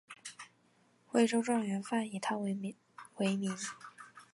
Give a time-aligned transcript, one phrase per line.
[1.05, 2.75] 徽州状元饭以他为名。